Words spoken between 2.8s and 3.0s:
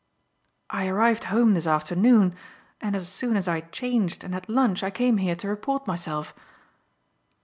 and